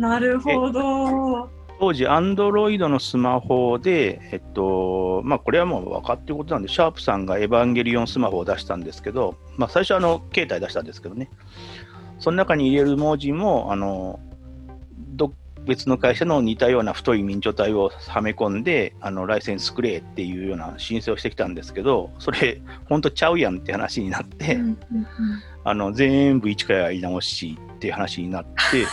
[0.00, 1.50] なるほど。
[1.78, 11.30] 当時、アンドロイドのスマホで、えっと、まあ、これはもう分かってることなんで、シャープさんがエヴァンゲリオンスマホを出したんですけど、まあ、最初はあの携帯出したんですけどね、
[12.18, 14.20] その中に入れる文字も、あの
[15.16, 15.34] ど
[15.66, 24.76] 別の会社の似たような太い明朝体をはめ込んで、あのライセンスくれっていうような申請をしてきたんですけど、それ、本当ちゃうやんって話になって、うんうんうん
[25.64, 28.86] あの全部一からやり直しっていう話になって、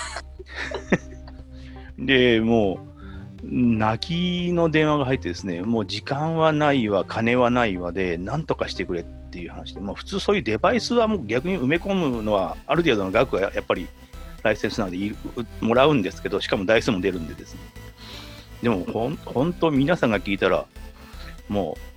[1.97, 2.88] でもう、
[3.43, 13.88] 泣きの電話が入ってですね、もう時間はないわ、金はないわで、なんとかしてくれっていう話で、もう普通そういうデバイスはもう逆に埋め込むのは、ある程度の額はやっぱり
[14.43, 15.15] ライセンスなのでい
[15.62, 17.60] もらうんですけど、しかも台数も出るんでですね。
[18.62, 20.65] でもほん、本当、皆さんが聞いたら、
[21.47, 21.96] もう、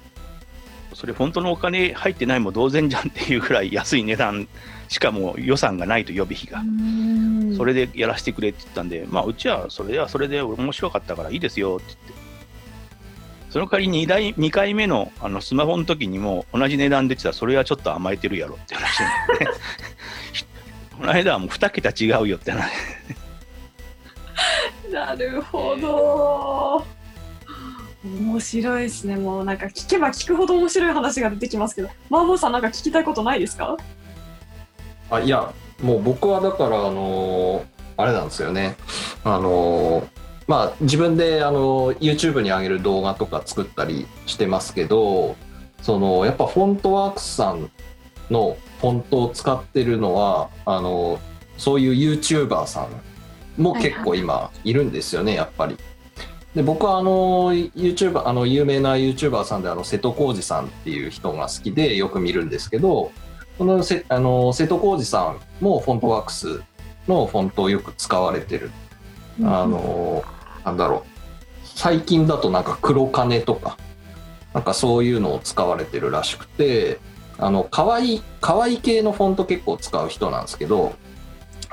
[1.00, 4.46] それ本当のお金入ってないも同然じゃんっていうぐらい安い値段、
[4.88, 6.60] しかも予算がないと予備費が。
[6.60, 12.22] うんそれでやらせてくれって言ったんで、まあ、うちはそれはそれで面白かったからいいですよって言って、
[13.50, 19.46] その代わり 2, 台2回目のあのスマホの時にも同じ値段で言ってたら、それはちょっと甘えてるやろって話になって、
[21.00, 22.70] この間はもう2桁違うよって話。
[24.92, 26.99] なるほど。
[28.04, 29.16] 面白いですね。
[29.16, 33.76] もうなんか聞けば聞くほど面白い話が出てきますけど、マーボーさんなんか聞きたいことないですか？
[35.10, 37.64] あいやもう僕はだからあのー
[37.96, 38.76] あれなんですよね
[39.24, 40.06] あのー
[40.46, 45.36] まあ自分であの YouTube に上げる動画とか作ったりしてますけど
[45.82, 47.70] そのやっぱフォントワークスさん
[48.30, 51.20] のフォントを使ってるのはあの
[51.58, 52.88] そういう YouTuber さ
[53.58, 55.76] んも結構今いるんですよね、やっぱり。
[56.54, 63.12] で僕はあの YouTuber あの有名な YouTuber さんであの瀬戸康史さんっていう人が好きでよく見るんですけど
[63.58, 66.62] このせあの瀬戸康史さんもフォントワークス
[67.06, 68.70] のフォントをよく使われてる。
[69.42, 70.22] あの
[70.64, 71.20] なんだろう
[71.64, 73.78] 最近だとなんか黒金とか
[74.52, 76.98] なんかそういうのを使われてるらしくて
[77.38, 80.94] あの可愛い可愛い系のフォント結構使う人なんですけど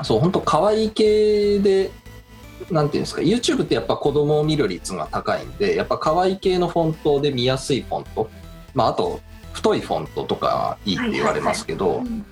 [0.04, 1.92] そう本当可愛い系で
[2.72, 8.30] なんていうんですか YouTube ってやっぱ子供を見る率が高いんでやっぱ可愛い系のフォントで見やすいフォント
[8.74, 9.22] まああと
[9.54, 12.26] 太いフォントとかいいって言われますけど、うん。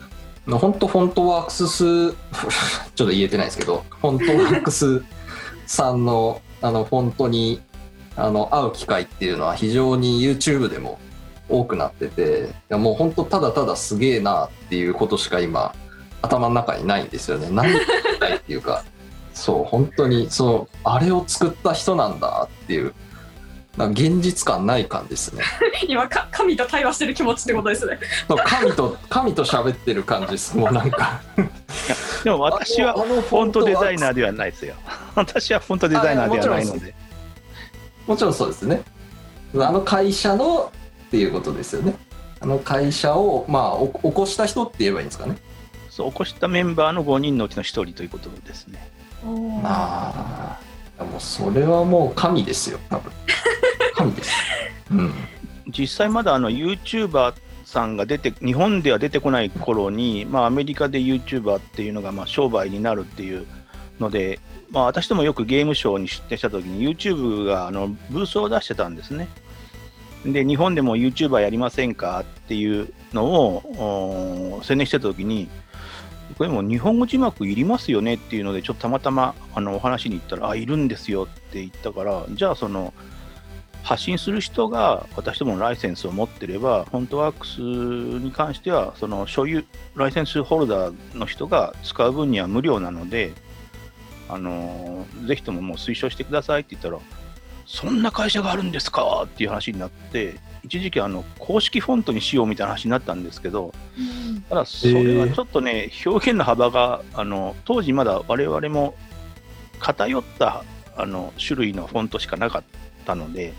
[0.60, 2.12] 本当フォントワークス
[2.94, 5.04] ちょっと言えてないですけどフォントワークス
[5.66, 7.62] さんのあのフォントに
[8.16, 11.00] あの会う機会っていうのは非常に YouTube でも
[11.50, 15.74] 多くなってていやもう本当ただただすげえなっていうことしか今
[16.22, 17.50] 頭の中にないんですよね。
[17.52, 17.74] 何
[18.20, 18.84] たいっていうか
[19.36, 22.96] そう本当にそのあれを作った人なんだっていう
[23.78, 25.44] なんか現実感ない感じですね
[25.88, 28.00] 今か神と対話してる気持ちってことですね。
[28.46, 31.22] 神と神と喋ってる感じですもうなんか
[32.24, 34.76] でも私はフォントデザイナーーではないですよ。
[35.14, 36.96] 私はフォントデザイナーではないので。
[38.08, 38.84] もちろんそうですね
[39.56, 40.72] あの会社の
[41.08, 41.96] っていうことですよね
[42.40, 45.38] あの会社をまあお起こした人って言えばいいんですかね
[45.90, 48.92] そう起こしたメンバーの5人のうちの1人ということですね。
[49.64, 50.60] あ
[50.98, 53.12] あもうそれはもう神ですよ多分。
[53.96, 54.32] 神です。
[54.92, 55.14] うん。
[55.68, 57.34] 実際まだあの YouTuber
[57.66, 63.46] さんが出て日本では出てこない頃に、まあ、アメリカで YouTuber っていうのがまあ商売になるっていう
[64.00, 69.28] ので、まあ、私どもよくゲームショーに出展した時に YouTube があのブースを出してたんですね。
[70.26, 75.50] で日本でも YouTuber やりませんかっていうのをお宣伝してた時に
[76.38, 82.94] これも日本語字幕いりますよねっていうのでちょっとたまたまあのお話に行ったらあいるんですよって言ったからじゃあその
[83.86, 89.64] 発信する人が私どものライセンスを持ってれば、フォントワークスに関しては、その所有、
[89.96, 93.34] ライセンスホルダーの人が使う分には無料なので、
[94.28, 96.98] あのーぜひとももう推奨してくださいって言ったら、
[97.68, 100.34] そんな会社があるんですかっていう話になって、
[100.66, 103.74] 一時期あの公式フォントにしようみたいな話になったんですけど、
[104.50, 108.96] ただそれはちょっとね、表現の幅が、あの当時まだ我々も
[109.80, 110.64] 偏った
[110.98, 112.64] あの種類のフォントしかなかっ
[113.06, 113.54] たので、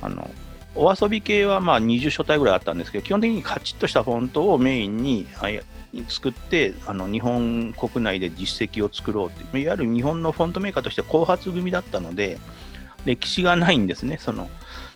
[0.00, 0.30] あの
[0.76, 5.26] お遊び系はまあ20書体ぐらいあったんですけど、基本的にカチッとしたフォントをメインに
[6.08, 12.38] 作ってあの日本国内で実績を作ろうっていわゆる日本のフォントメーカーとして後発組だったので
[13.04, 14.48] 歴史がないんですねその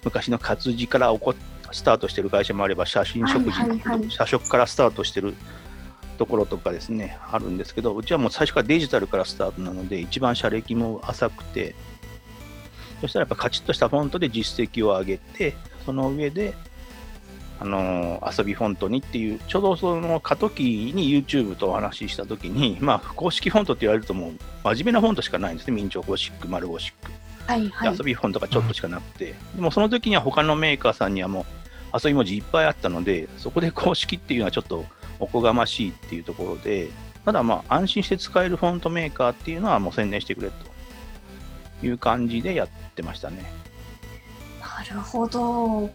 [0.04, 1.34] 昔の活字から起こ
[1.72, 5.34] スタートしてる会社もあれば写真食事、はいはいはい社食からスタートしてる
[6.18, 11.74] ところとかですねあるんですけどうちはもう最初からデジタルからスタートなので一番社歴も浅くて
[13.00, 16.54] そしたらやっぱカチッとしたフォントで実績を上げてその上で
[17.60, 24.32] あのー遊びフォントにっていう、ちょうどその過渡期に YouTube とお話ししたときに、まあ、公式フォントって言われるともう、
[24.64, 25.80] 真面目なフォントしかないんですね。
[25.80, 27.12] 明朝ゴシック、丸ゴシック。
[27.46, 31.46] はいはいで遊びフォントがちょっとしかなくて、でもその時には他のメーカーさんにはも
[31.92, 34.84] う遊び文字いっぱいあったので、そこで公式っていうのはちょっと
[35.20, 36.88] おこがましいっていうところで、
[37.24, 43.44] ただまあ安心して使えるフォントメーカーっていうのはもう宣伝してくれという感じでやってましたね。
[44.60, 45.90] なるほど。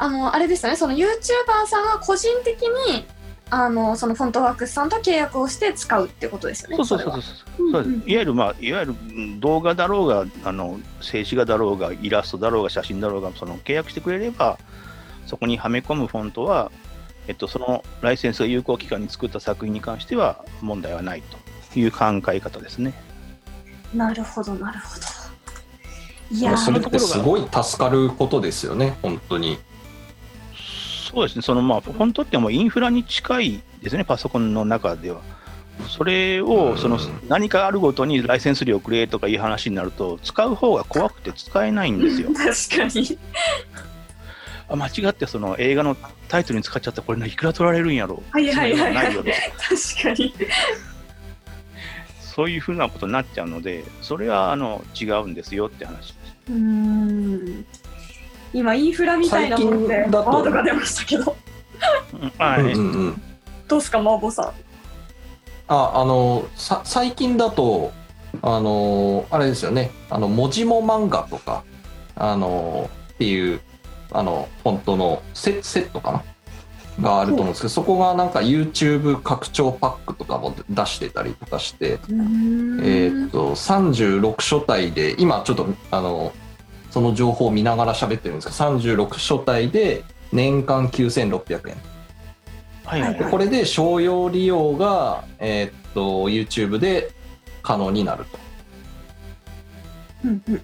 [0.00, 1.06] あの、あれですよね、その YouTuber
[1.66, 3.04] さんは個人的に、
[3.50, 6.76] あの、そのフォントワークスさんと契約をして使うってことですよね。
[6.76, 7.22] そうそうそう
[7.72, 14.58] そういわゆる、まあ、いわゆるうん動画だろうが、あの静止画だろうが、イラストだろうが、写真だろうが、その契約してくれれば、
[15.26, 16.70] そこにはめ込むフォントは、
[17.26, 21.22] えっと、そのライセンスが有効期間に作った作品に関しては問題はない
[21.72, 22.94] という考え方ですね。
[23.94, 26.36] なるほど、なるほど。
[26.36, 29.58] いやー、それってすごい助かることですよね、本当に。
[31.10, 35.22] そうですね、そのまあ、フォントってもうインフラに近いですね、パソコンの中では。
[35.88, 42.28] それをそのうん何かあるごとにライセンス料くれとかいう話になると、使う方が怖くて使えないんですよ。
[42.36, 43.18] 確かに。
[44.68, 45.96] あ間違ってその映画の
[46.28, 49.24] タイトルに使っちゃったこれいくら取られるんやろうはいはいはいはい確
[50.02, 50.34] かに。
[52.20, 56.16] そういうふうなことになっちゃうのでそれはあの違うんですよって話です
[56.50, 57.66] うーん。
[58.52, 61.36] 今、インフラみたいなもので、ワードが出ましたけど、
[62.20, 63.22] うんはい、うんうんうん。
[63.66, 64.52] どうですか、マーボーさん。
[65.68, 67.92] ああのさ最近だと
[68.40, 69.90] あのあれですよね。
[70.10, 71.62] あの文字も漫画とか
[72.16, 73.60] あのっていう
[74.10, 76.24] あのフォントのセセットかな？
[77.00, 86.32] があると思うんですけどそこがなんか YouTube 拡張パックとかも出してたりとかして、えーっと36書体で今ちょっとあの
[86.90, 91.76] その情報を見ながら喋ってるんですけど36書体で年間9600円。
[92.84, 93.18] はいはいはい。
[93.18, 97.10] でこれで商用利用が、えーっと YouTube で
[97.62, 98.38] 可能になると。
[100.24, 100.62] うんうん。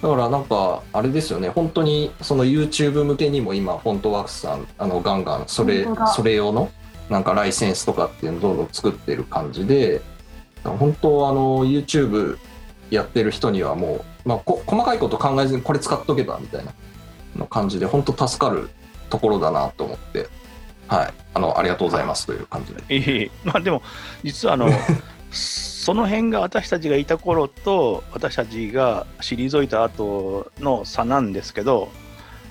[0.00, 1.48] だからなんかあれですよね。
[1.48, 6.70] 本当にその YouTube 向けにも今フォントワークスさんあのガンガンそれそれ用の
[7.10, 10.02] なんかライセンスとかっていうのをどんどん作ってる感じで
[10.62, 12.38] 本当あの YouTube
[12.90, 16.74] やってる人にはもう、まあ、こ細かいこと考えずにこれ使っとけばみたいな
[17.34, 18.68] の感じで本当助かる
[19.08, 20.28] ところだなと思って
[20.86, 23.80] はいあのありがとうございますという感じでええ まあでも
[24.22, 24.68] 実はあの
[25.32, 31.88] その辺が私たちがいた頃と私たちが退いた後の差なんですけど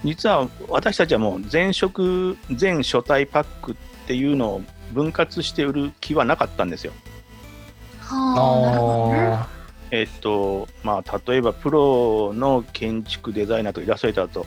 [0.03, 3.75] 実は私たちはもう全色全書体パックっ
[4.07, 4.61] ていうのを
[4.93, 6.93] 分割して売る気はなかったんですよ。
[7.99, 9.19] はあ、なるほどね。
[9.19, 9.47] あ
[9.91, 14.45] えっとまあ、例えばプロの建築デザイナーとイラストレーターと、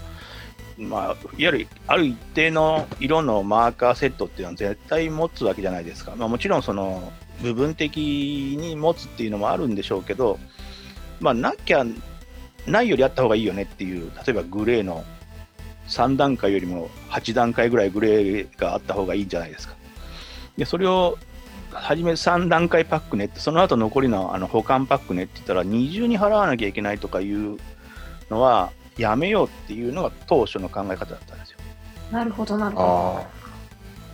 [0.76, 10.38] まあ、いわゆるある一定の色のマーカーセットっていうのは絶対持つわけじゃないですか、まあ、もちろんその部分的に持つっていうのもあるんでしょうけど、
[11.20, 11.84] まあ、なきゃ
[12.66, 15.04] ないよりあった方がいいよねっていう例えばグレーの
[15.88, 19.74] 3段階よりも8段階ぐらいグレーがあった方がいいんじゃないですか。
[20.56, 21.18] でそれを
[21.72, 27.58] 初め3段階パックねって、その後残りのあの保管パックねって言ったら、二重に払わなきゃいけないとかいう
[28.30, 31.58] のは、やめようっていうのが当初の考え方だったんですよ。
[32.10, 33.18] なるほど、なるほど。
[33.18, 33.40] あ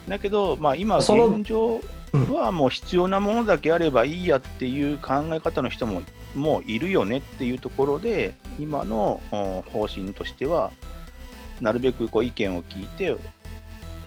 [0.08, 1.80] だけど、まあ、今、その現状
[2.30, 6.02] はもう必要なものだけあればいいやっていう考え方の人も
[6.34, 10.70] もういるよねっていうところで、今のお方針としては、
[11.60, 13.16] なるべくこう意見を聞いて、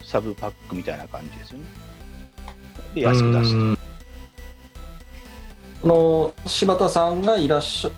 [0.03, 1.65] サブパックみたいな感じですよね。
[2.93, 3.57] で、安く出すと。
[3.57, 3.77] うん。
[5.81, 7.91] この柴田さんがいらっしゃ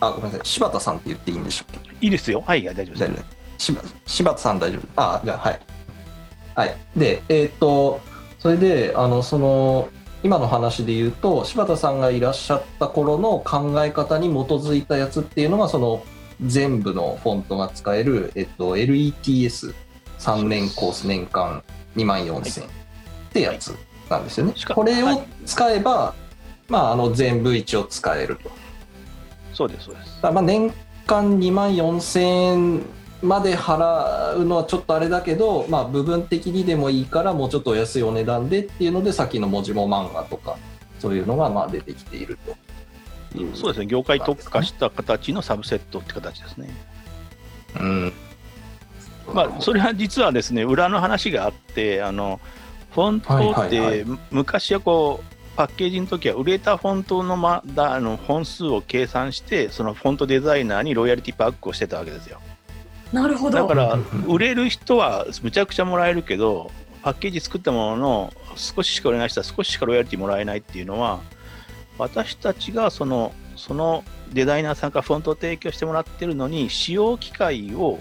[0.00, 0.40] あごめんなさい。
[0.44, 2.40] 柴田さんって言っていいんでしょうかいいですよ。
[2.40, 3.24] はい、大丈夫です。
[3.58, 4.82] 柴柴田さん大丈夫。
[4.96, 5.60] あじゃあはい。
[6.54, 6.76] はい。
[6.96, 8.00] でえーっと
[8.38, 9.88] それであのその
[10.22, 16.04] 今の話で言うと柴田さんがいらっしゃった頃の考え方に基づいたやつっていうのがその
[16.44, 21.62] 全部のフォントが使える、えっと、LETS3 年コース年間
[21.96, 22.70] 2万4000円っ
[23.32, 23.76] てやつ
[24.10, 24.54] なんですよね。
[24.74, 26.14] これをはい使えば、
[26.68, 28.50] まあ、あの全部一応使えると。
[29.52, 30.18] そうです、そうです。
[30.22, 30.72] まあ年
[31.06, 32.82] 間2万4000円
[33.22, 40.56] まで払うのはちょっとあれだけど、まあ、部分的にでもいいからもうちょっとお安いお値段でっていうのでさっきの文字も漫画とか
[40.98, 42.56] そういうのがまあ出てきていると
[43.54, 46.68] そうですね、業界特化した形のサブセットって形ですね。
[47.78, 48.12] うん
[49.32, 52.40] まあ、それは実はですね、裏の話があって、あの
[52.90, 62.40] フォントはいって、はい昔はこう、パッケージの時は売れたフォントの,、ま、だあの本数を計算して、そのフォントデザイナーにロイヤリティパックをしてたわけですよ。
[63.12, 63.58] なるほど。
[63.58, 66.70] だから売れる人はむちゃくちゃもらえるけど、
[67.02, 71.20] パッケージ作ったものの少ししか売れない人は少ししかロイヤリティもらえないっていうのは、
[71.98, 77.98] 私たちがそのそのデザイナーさんからフォントを提供してもらってるのに、使用機会を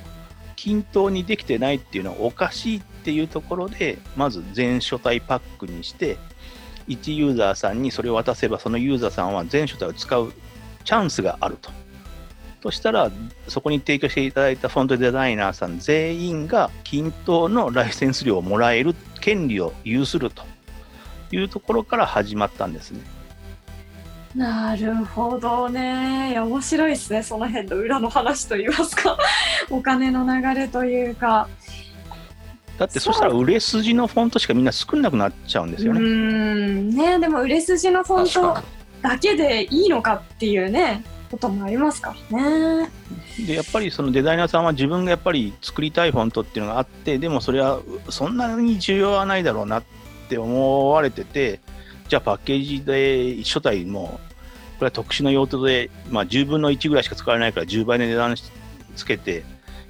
[0.56, 6.18] 均等にできてないっていうのはおかしいっっていうところで、まず全書体パックにして、
[6.88, 10.34] 1ユーザーさんにそれを渡せば、そのユーザーさんは全書体を使う
[10.84, 11.72] チャンスがあると。
[12.62, 13.10] としたら、
[13.48, 20.44] そこに提供していただいたフォントデザイナーさん全員が均等のライセンス料をもらえる権利を有すると
[21.32, 23.02] いうところから始まったんですね。
[24.36, 26.32] なるほどね。
[26.32, 27.24] いや、面白いですね。
[27.24, 29.18] その辺の裏の話といいますか、
[29.70, 31.48] お金の流れというか。
[32.80, 36.00] だってそしたら売れ筋のフォントしかみんな作んなくなっちゃうんですよね。
[36.00, 36.90] うーん。
[36.92, 38.62] ね、でも売れ筋のフォント
[39.02, 42.90] だけでいいのかっていうね、こともありますからね。
[43.46, 49.84] でやっぱりそのデザイナーさんは自分がやっぱり作りたいフォントっていうのがあってでもそれはそんなに需要はないだろうなっ
[50.30, 51.60] て思われてて
[52.08, 54.20] じゃあパッケージで初体も
[54.78, 58.36] これは特殊な用途で、まあ、10分の1ぐらいしか使われないから10倍の値段
[58.96, 59.44] つけて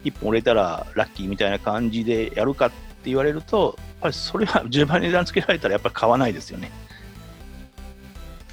[0.04, 2.76] 1本売れたらラッキーみたいな感じでやるかって
[3.06, 6.72] 言われるとやっぱりそれは10倍の値段つけられたらやっぱり買わないですよね。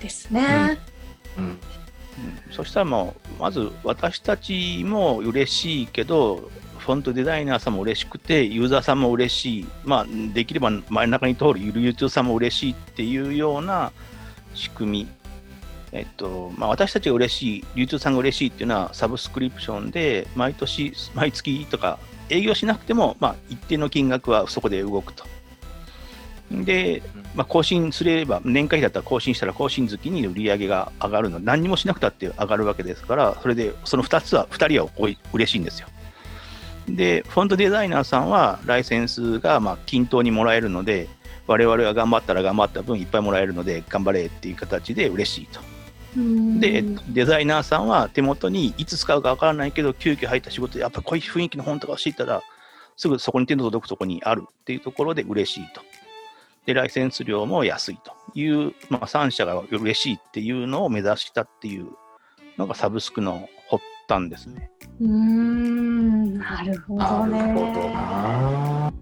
[0.00, 0.78] ですね。
[1.38, 1.58] うんうん
[2.50, 13.92] そしたらもう、まず私たちも嬉しいけど、フォントデザイナーさんも嬉しくて、ユーザーさんも嬉しい、まあ、できれば真ん中に通る流通さんも嬉しいっていうような
[14.54, 15.08] 仕組み。
[15.96, 25.24] えっとまあ、私たちが嬉しい、流通さんが嬉しいっていうのは、サブスクリプションで、毎年、毎月とか、営業しなくても、まあ、一定の金額はそこで動くと。
[26.50, 27.02] で、
[27.34, 35.88] まあ、更新すれば、年会費だったら更新したら更新月に売り上げが上がるの、何にもしなくたって上がるわけですから、それでその2つは、2人はおい嬉しいんですよ。
[36.88, 41.08] で、フォントデザイナーさんはライセンスがまあ均等にもらえるので、
[41.46, 45.60] 我々は頑張ったら頑張った分いっぱいもらえるので、頑張れっていう形で嬉しいと。
[46.16, 52.42] うんで、デザイナーさんは手元にいつ使うかわからないけど、急遽入った仕事で、やっぱこういう雰囲気の本とか欲しいったら、
[52.96, 55.82] すぐそこに手の届くところにあるっていうところで嬉しいと。
[56.64, 61.88] で、ライセンス料も安いという、まあ、3社が嬉しいっていうのを目指したっていう
[62.56, 64.70] のがサブスクの発端ですね。
[65.00, 67.38] うーん、なるほどね。
[67.38, 68.92] なるほどな。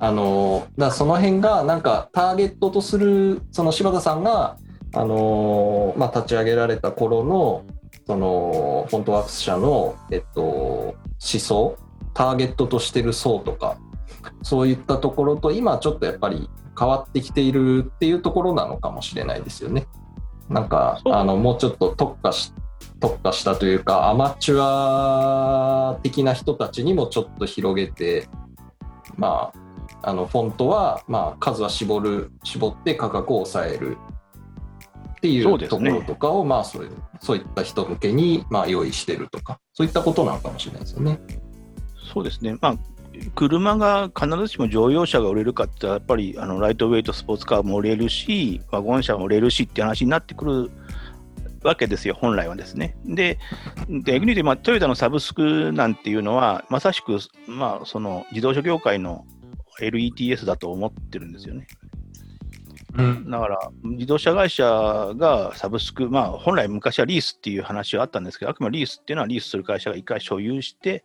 [0.00, 4.58] あのだからその辺がなんかターゲットとするその柴田さんが
[4.96, 7.64] あのまあ、立ち上げられた頃の
[8.06, 11.76] そのフォントワークス社の、えっと、思想
[12.12, 13.76] ターゲットとしてる層とか
[14.42, 19.86] そういったところと今ちょっとやっぱり変わってきているっていうところなのかもしれないですよね。
[20.48, 22.52] なんかあのもうちょっと特化し
[23.00, 28.28] 特化したというかアマチュア的な人たちにもちょっと広げて
[29.16, 29.52] ま
[30.02, 33.96] ああのフォントは、まあ、数は絞る絞って価格を抑える
[35.24, 41.18] っていそうところとかを、まあそういうそういった人向けに、まあ、用意してるとかそういったことなのかもしれないですよね。
[42.12, 42.56] そうですね。
[42.60, 42.76] まあ
[43.36, 50.70] 車が必ずしも乗用車が売れるかってやっぱりあのライトウェイトスポーツカーも売れるしワゴン車も売れるしって話になってくる
[51.62, 52.96] わけですよ、本来はですね。
[53.06, 53.38] で、
[53.88, 59.24] で逆に言うと、まあ、トヨタのサブスクなんていうのは、まさしく、まあ、その自動車業界の
[59.80, 61.66] LETS だと思ってるんですよね。
[62.96, 64.64] うんだから、自動車会社
[65.16, 71.04] がサブスク、まあ、本来昔はリースっていう話はあったんですけど、あくまでリースっていうのはリースする会社が一回所有して、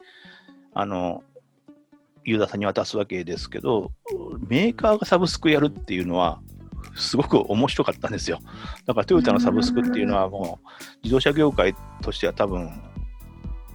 [0.74, 1.24] あの、
[2.26, 3.92] ユーザーさんに渡すわけですけど、
[4.48, 6.42] メーカーがサブスクやるっていうのは、
[6.96, 8.40] すごく面白かったんですよ。
[8.86, 10.68] だからトヨタのサブスクっていうのはもう、
[11.04, 12.70] 自動車業界としては多分、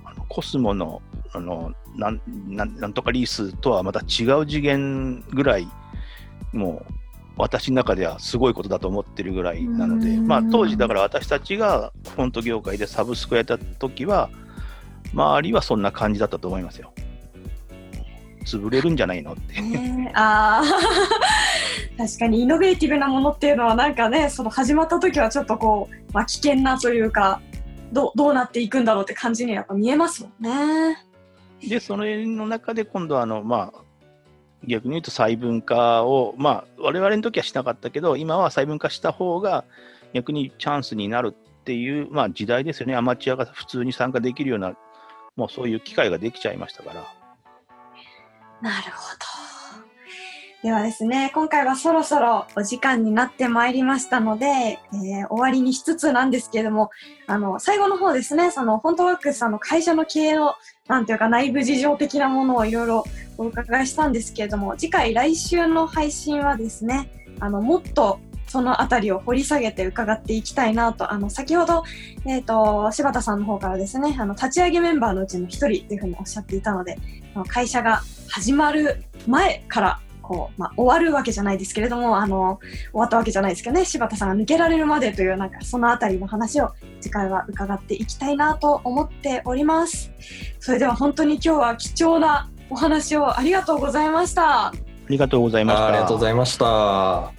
[0.04, 1.02] あのコスモの
[1.32, 5.68] あのなんなんなんとかリースとはまた違う次元ぐらい、
[6.52, 6.94] もう
[7.36, 14.30] 私の中ではすごいことだと思ってるぐらいなので、うんまあ、当時だから私たちがフォント業界でサブスクやった時は、
[15.12, 16.92] 周りはそんな感じだったと思いますよ。
[18.44, 19.60] 潰れるんじゃないのって。
[19.60, 20.64] ねああ
[21.96, 27.40] 確かにイノベーティブなものっていうのはなんかねその始まった時はちょっとこう、まあ、危険なというか
[27.92, 30.98] どどうなっていくんだろうって感じにやっぱ見えますもんね。
[31.68, 33.83] で、それの中で今度はあの、まあ、
[34.66, 39.64] 逆に言うと細分化を、まあ、我々の時はしなかったけど、今は細分化した方が
[40.12, 42.96] 逆にチャンスになるっていう、まあ、時代ですよね。
[42.96, 44.76] アマチュアが普通に参加できるような、
[45.36, 47.04] もうそういう機会ができちゃいましたから。
[48.62, 49.33] なるほど。
[50.64, 56.88] ではですね、今回はそろそろお時間になってまいりましたので、えー、終わりにしつつなんですけれども、
[57.26, 60.54] あの、最後の方ですね、その、フォントワークスさんの会社の経営の、
[60.88, 63.04] なんていうか内部事情的なものをいろいろ
[63.36, 67.10] お伺いしたんですけれども、次回来週の配信はですね、
[67.40, 71.82] あの、もっとそのあたりを掘り下げて伺っていきたいなと、あの、先ほど、
[72.24, 76.96] えっ、ー、と、柴田さんの方からですね、あの、立ち上げメンバーのうちの一人というふうにおっしゃっていたので、
[77.48, 78.00] 会社が
[78.30, 82.58] 始まる前からこう、まあ、終わるわけじゃないですけれども、あの、
[82.90, 86.70] 終わったわけじゃないですけどね、柴田さんが抜けられるまでという、なんか、そのあたりの話を
[87.00, 90.10] 次回は伺っていきたいなと思っております。
[90.58, 94.68] それでは本当に今日は貴重なお話をありがとうございました。
[94.68, 94.72] あ
[95.08, 95.86] りがとうございました。
[95.86, 97.32] ありがとうございました。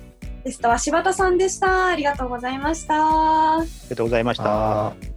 [0.43, 1.87] ゲストは柴田さんでした。
[1.87, 3.57] ありがとうございました。
[3.57, 5.14] ありがとうございました。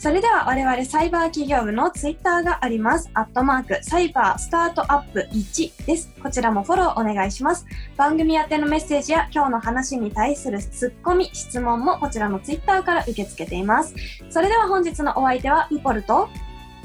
[0.00, 3.10] それでは我々サイバー企業部のツイッターがあります。
[3.12, 6.10] アットマークサイバースタートアップ1です。
[6.22, 7.66] こちらもフォローお願いします。
[7.98, 13.94] 番組宛てのメッセージや今日の話に対するツッコミ、質問もこちらのツイッターから受け付けています。
[14.30, 16.30] それでは本日のお相手はミポルと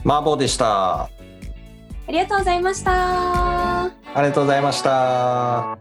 [0.03, 1.03] マーボーでした。
[1.03, 1.09] あ
[2.09, 3.85] りがとうございました。
[3.85, 5.77] ありがとうございました。